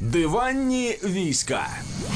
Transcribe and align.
Диванні 0.00 0.98
війська 1.04 1.68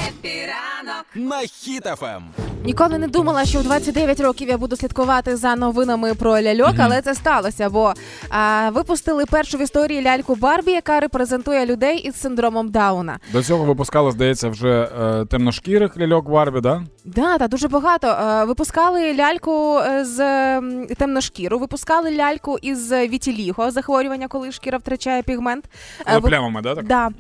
Happy 0.09 0.57
ранок 0.57 1.05
на 1.15 1.39
Хіт 1.39 1.87
FM. 1.87 2.23
Ніколи 2.65 2.99
не 2.99 3.09
думала, 3.09 3.45
що 3.45 3.61
у 3.61 3.63
29 3.63 4.21
років 4.21 4.49
я 4.49 4.59
буду 4.59 4.77
слідкувати 4.77 5.37
за 5.37 5.57
новинами 5.57 6.15
про 6.15 6.43
ляльок, 6.43 6.75
але 6.79 7.03
це 7.03 7.15
сталося, 7.15 7.71
бо 7.71 7.93
а, 8.31 8.71
випустили 8.71 9.27
першу 9.27 9.59
в 9.59 9.63
історії 9.63 10.03
ляльку 10.03 10.35
Барбі, 10.35 10.73
яка 10.73 11.01
репрезентує 11.01 11.67
людей 11.67 11.99
із 11.99 12.21
синдромом 12.21 12.71
Дауна. 12.71 13.19
До 13.33 13.43
цього 13.43 13.65
випускали, 13.65 14.11
здається, 14.13 14.49
вже 14.49 14.89
е, 15.01 15.25
темношкірих 15.25 15.99
ляльок 15.99 16.31
Барбі, 16.31 16.61
да? 16.61 16.83
Да, 17.05 17.39
та 17.39 17.49
дуже 17.49 17.69
багато. 17.69 18.07
Е, 18.09 18.45
Випускали 18.45 19.15
ляльку 19.15 19.79
е, 19.79 20.05
з 20.05 20.21
м, 20.59 20.87
темношкіру, 20.87 21.59
випускали 21.59 22.17
ляльку 22.17 22.59
із 22.63 22.93
вітіліго, 22.93 23.71
захворювання, 23.71 24.29
коли 24.29 24.53
шкіра 24.53 24.79
втрачає 24.79 25.23
пігмент. 25.23 25.65
Е, 26.07 26.21
плямами, 26.21 26.63
да? 26.63 26.75
Так? 26.75 26.87
Да. 26.87 27.11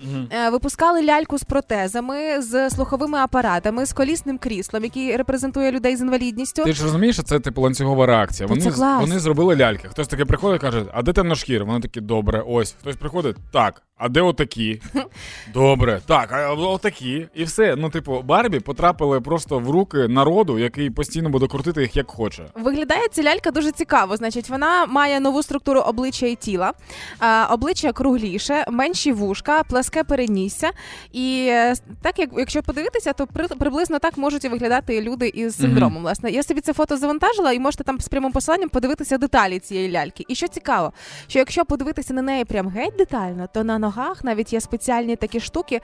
Е, 0.47 0.51
Випускали 0.51 1.03
ляльку 1.03 1.39
з 1.39 1.43
протезами, 1.43 2.43
з 2.43 2.62
слуховими 2.71 3.19
апаратами, 3.19 3.87
з 3.87 3.93
колісним 3.93 4.39
кріслом, 4.39 4.85
який 4.85 5.17
репрезентує 5.17 5.73
людей 5.73 5.97
з 5.97 6.01
інвалідністю. 6.01 6.65
Ти 6.65 6.73
ж 6.73 6.83
розумієш, 6.85 7.17
що 7.17 7.23
це 7.23 7.41
типу 7.41 7.63
ланцюгова 7.63 8.07
реакція. 8.07 8.49
Та 8.49 8.55
Вони, 8.55 8.65
це 8.65 8.71
клас. 8.71 9.01
вони 9.01 9.19
зробили 9.19 9.57
ляльки. 9.57 9.89
Хтось 9.89 10.09
таки 10.09 10.25
приходить 10.25 10.61
і 10.61 10.65
каже, 10.65 10.85
а 10.93 11.03
де 11.03 11.13
темношкір? 11.13 11.65
Вони 11.65 11.81
такі, 11.81 12.01
добре, 12.01 12.45
ось. 12.47 12.77
Хтось 12.81 12.97
приходить, 12.97 13.37
так, 13.53 13.83
а 14.03 14.09
де 14.09 14.21
отакі? 14.21 14.81
Добре, 15.55 16.01
так, 16.07 16.33
а 16.33 16.53
отакі. 16.53 17.29
І 17.35 17.45
все. 17.45 17.77
Ну, 17.77 17.91
типу, 17.91 18.23
Барбі 18.23 18.61
потрапили 18.61 19.21
просто 19.21 19.59
в 19.59 19.71
руки 19.71 20.09
народу, 20.09 20.59
який 20.59 20.91
постійно 20.91 21.29
буде 21.31 21.47
крутити 21.47 21.83
їх 21.83 21.97
як 21.97 22.11
хоче. 22.11 22.43
Виглядає 22.55 23.09
ця 23.13 23.23
лялька 23.23 23.51
дуже 23.51 23.73
цікаво. 23.73 24.17
Значить, 24.17 24.49
вона 24.49 24.87
має 24.87 25.21
нову 25.21 25.43
структуру 25.43 25.81
обличчя 25.81 26.27
і 26.27 26.35
тіла. 26.35 26.73
А, 27.19 27.47
обличчя 27.51 27.93
кругліше, 27.93 28.65
менші 28.69 29.13
вушка, 29.13 29.63
пласке 29.63 30.05
перенісся. 30.05 30.71
І 31.13 31.47
е, 31.51 31.75
так 32.03 32.19
як 32.19 32.31
якщо 32.37 32.63
подивитися, 32.63 33.13
то 33.13 33.27
при, 33.27 33.49
приблизно 33.49 33.99
так 33.99 34.19
можуть 34.19 34.45
і 34.45 34.49
виглядати 34.49 35.03
люди 35.03 35.29
із 35.29 35.57
синдромом. 35.57 36.03
Власне, 36.03 36.31
я 36.31 36.43
собі 36.43 36.61
це 36.61 36.73
фото 36.73 36.97
завантажила, 36.97 37.53
і 37.53 37.59
можете 37.59 37.85
там 37.85 38.01
з 38.01 38.09
прямим 38.09 38.33
посиланням 38.33 38.69
подивитися 38.69 39.19
деталі 39.19 39.59
цієї 39.59 39.93
ляльки. 39.93 40.25
І 40.29 40.35
що 40.35 40.49
цікаво, 40.49 40.93
що 41.29 41.39
якщо 41.39 41.65
подивитися 41.65 42.15
на 42.15 42.23
неї 42.23 42.45
прям 42.45 42.69
геть 42.69 42.97
детально, 42.99 43.49
то 43.55 43.65
на 43.65 43.79
ногах 43.97 44.25
навіть 44.25 44.53
є 44.53 44.61
спеціальні 44.61 45.17
такі 45.17 45.41
штуки, 45.41 45.81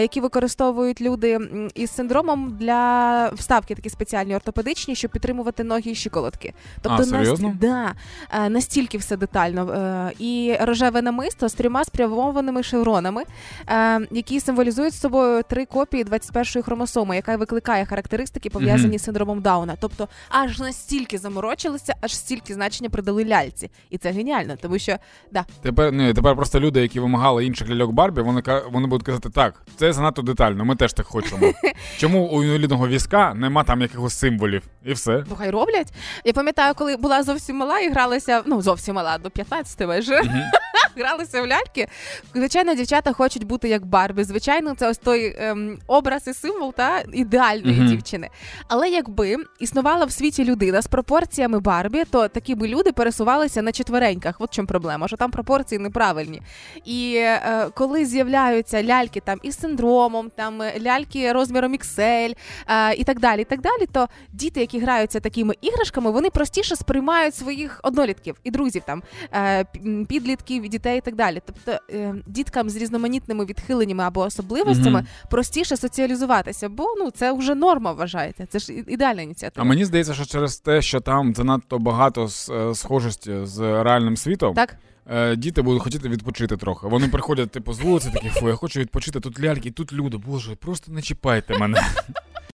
які 0.00 0.20
використовують 0.20 1.00
люди 1.00 1.38
із 1.74 1.90
синдромом 1.90 2.56
для 2.60 3.28
вставки, 3.34 3.74
такі 3.74 3.90
спеціальні 3.90 4.36
ортопедичні, 4.36 4.94
щоб 4.94 5.10
підтримувати 5.10 5.64
ноги 5.64 5.90
і 5.90 5.94
щиколотки. 5.94 6.54
Тобто 6.82 7.02
А, 7.02 7.04
серйозно? 7.04 7.56
да, 7.60 7.92
е, 8.30 8.48
настільки 8.48 8.98
все 8.98 9.16
детально. 9.16 9.72
Е, 9.72 10.12
І 10.18 10.56
рожеве 10.60 11.02
намисто 11.02 11.48
з 11.48 11.54
трьома 11.54 11.84
спрямованими 11.84 12.62
шевронами, 12.62 13.22
е, 13.68 14.00
які 14.10 14.40
символізують 14.40 14.94
з 14.94 15.00
собою 15.00 15.42
три 15.42 15.64
копії 15.66 16.04
21-ї 16.04 16.62
хромосоми, 16.62 17.16
яка 17.16 17.36
викликає 17.36 17.84
характеристики, 17.86 18.50
пов'язані 18.50 18.88
Мгм. 18.88 18.98
з 18.98 19.02
синдромом 19.04 19.40
Дауна. 19.40 19.76
Тобто, 19.80 20.08
аж 20.28 20.58
настільки 20.58 21.18
заморочилися, 21.18 21.94
аж 22.00 22.16
стільки 22.16 22.54
значення 22.54 22.90
придали 22.90 23.24
ляльці. 23.24 23.70
І 23.90 23.98
це 23.98 24.10
геніально, 24.10 24.56
тому 24.62 24.78
що 24.78 24.96
да, 25.32 25.44
Тепер 25.62 25.92
ні, 25.92 26.14
тепер 26.14 26.36
просто 26.36 26.60
люди, 26.60 26.80
які 26.80 27.00
вимагали 27.00 27.41
інших 27.46 27.70
ляльок 27.70 27.92
Барбі, 27.92 28.20
вони 28.20 28.42
вони 28.72 28.86
будуть 28.86 29.06
казати, 29.06 29.30
так, 29.30 29.62
це 29.76 29.92
занадто 29.92 30.22
детально, 30.22 30.64
ми 30.64 30.76
теж 30.76 30.92
так 30.92 31.06
хочемо. 31.06 31.52
Чому 31.98 32.26
у 32.28 32.44
інвалідного 32.44 32.88
візка 32.88 33.34
нема 33.34 33.64
там 33.64 33.80
якихось 33.80 34.18
символів? 34.18 34.62
І 34.84 34.92
все. 34.92 35.24
ну 35.30 35.36
хай 35.38 35.50
роблять. 35.50 35.92
Я 36.24 36.32
пам'ятаю, 36.32 36.74
коли 36.74 36.96
була 36.96 37.22
зовсім 37.22 37.56
мала 37.56 37.80
і 37.80 37.90
гралася, 37.90 38.42
ну 38.46 38.62
зовсім 38.62 38.94
мала, 38.94 39.18
до 39.18 39.30
15 39.30 39.88
майже. 39.88 40.22
Гралися 40.96 41.42
в 41.42 41.46
ляльки. 41.46 41.86
Звичайно, 42.34 42.74
дівчата 42.74 43.12
хочуть 43.12 43.44
бути 43.44 43.68
як 43.68 43.86
Барбі. 43.86 44.24
Звичайно, 44.24 44.74
це 44.74 44.88
ось 44.90 44.98
той 44.98 45.36
ем, 45.38 45.78
образ 45.86 46.28
і 46.28 46.34
символ 46.34 46.74
та 46.74 47.02
ідеальної 47.12 47.76
Мгм. 47.80 47.86
дівчини. 47.88 48.28
Але 48.68 48.88
якби 48.88 49.36
існувала 49.60 50.04
в 50.04 50.12
світі 50.12 50.44
людина 50.44 50.82
з 50.82 50.86
пропорціями 50.86 51.60
Барбі, 51.60 52.04
то 52.10 52.28
такі 52.28 52.54
би 52.54 52.68
люди 52.68 52.92
пересувалися 52.92 53.62
на 53.62 53.72
четвереньках. 53.72 54.36
От 54.38 54.50
в 54.50 54.54
чому 54.54 54.68
проблема, 54.68 55.08
що 55.08 55.16
там 55.16 55.30
пропорції 55.30 55.78
неправильні. 55.78 56.42
І 56.84 57.14
е, 57.16 57.68
коли 57.74 58.04
з'являються 58.06 58.82
ляльки 58.84 59.20
там 59.20 59.38
із 59.42 59.58
синдромом, 59.58 60.30
там 60.36 60.62
е, 60.62 60.74
ляльки 60.80 61.32
розміром 61.32 61.74
XL 61.74 62.36
е, 62.68 62.94
і 62.94 63.04
так 63.04 63.20
далі, 63.20 63.40
і 63.42 63.44
так 63.44 63.60
далі, 63.60 63.86
то 63.92 64.08
діти, 64.32 64.60
які 64.60 64.80
граються 64.80 65.20
такими 65.20 65.54
іграшками, 65.60 66.10
вони 66.10 66.30
простіше 66.30 66.76
сприймають 66.76 67.34
своїх 67.34 67.80
однолітків 67.82 68.36
і 68.44 68.50
друзів, 68.50 68.82
там 68.86 69.02
е, 69.32 69.64
п- 69.64 69.78
м, 69.86 70.06
підлітків, 70.06 70.66
дітей 70.82 70.98
і 70.98 71.00
так 71.00 71.16
далі. 71.16 71.42
Тобто 71.46 71.84
е, 71.90 72.14
діткам 72.26 72.70
з 72.70 72.76
різноманітними 72.76 73.44
відхиленнями 73.44 74.04
або 74.04 74.20
особливостями 74.20 74.98
Мгм. 74.98 75.06
простіше 75.30 75.76
соціалізуватися, 75.76 76.68
бо 76.68 76.84
ну 76.98 77.10
це 77.10 77.32
вже 77.32 77.54
норма 77.54 77.92
вважається. 77.92 78.46
Це 78.46 78.58
ж 78.58 78.72
ідеальна 78.72 79.22
ініціатива. 79.22 79.64
А 79.66 79.68
мені 79.68 79.84
здається, 79.84 80.14
що 80.14 80.24
через 80.24 80.56
те, 80.56 80.82
що 80.82 81.00
там 81.00 81.34
занадто 81.34 81.78
багато 81.78 82.28
е, 82.50 82.74
схожості 82.74 83.34
з 83.42 83.58
реальним 83.82 84.16
світом, 84.16 84.54
Так, 84.54 84.76
е, 85.10 85.36
діти 85.36 85.62
будуть 85.62 85.82
хотіти 85.82 86.08
відпочити 86.08 86.56
трохи. 86.56 86.86
Вони 86.86 87.08
приходять, 87.08 87.50
типу, 87.50 87.72
з 87.72 87.80
вулиці 87.80 88.10
такі, 88.14 88.28
фу, 88.28 88.48
я 88.48 88.54
хочу 88.54 88.80
відпочити, 88.80 89.20
тут 89.20 89.40
ляльки, 89.40 89.70
тут 89.70 89.92
люди. 89.92 90.16
Боже, 90.16 90.54
просто 90.54 90.92
не 90.92 91.02
чіпайте 91.02 91.58
мене. 91.58 91.82